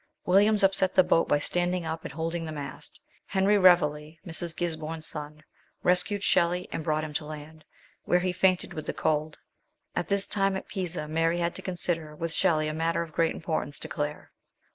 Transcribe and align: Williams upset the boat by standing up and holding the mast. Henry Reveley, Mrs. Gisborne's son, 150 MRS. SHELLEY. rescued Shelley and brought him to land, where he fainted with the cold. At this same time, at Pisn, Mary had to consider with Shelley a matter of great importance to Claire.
Williams 0.25 0.63
upset 0.63 0.95
the 0.95 1.03
boat 1.03 1.27
by 1.27 1.37
standing 1.37 1.85
up 1.85 2.03
and 2.03 2.11
holding 2.13 2.43
the 2.43 2.51
mast. 2.51 2.99
Henry 3.27 3.55
Reveley, 3.59 4.17
Mrs. 4.25 4.57
Gisborne's 4.57 5.05
son, 5.05 5.43
150 5.43 5.43
MRS. 5.43 5.43
SHELLEY. 5.43 5.45
rescued 5.83 6.23
Shelley 6.23 6.69
and 6.71 6.83
brought 6.83 7.03
him 7.03 7.13
to 7.13 7.25
land, 7.25 7.63
where 8.05 8.19
he 8.21 8.31
fainted 8.31 8.73
with 8.73 8.87
the 8.87 8.93
cold. 8.93 9.37
At 9.95 10.07
this 10.07 10.23
same 10.25 10.31
time, 10.31 10.55
at 10.57 10.67
Pisn, 10.67 11.11
Mary 11.11 11.37
had 11.37 11.53
to 11.53 11.61
consider 11.61 12.15
with 12.15 12.33
Shelley 12.33 12.67
a 12.67 12.73
matter 12.73 13.03
of 13.03 13.13
great 13.13 13.35
importance 13.35 13.77
to 13.77 13.87
Claire. 13.87 14.31